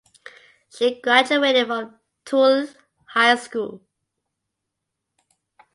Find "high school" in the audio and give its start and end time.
3.09-3.83